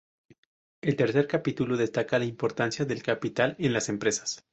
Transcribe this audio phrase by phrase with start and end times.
[0.81, 4.43] El tercer capítulo destaca la importancia del capital en las empresas.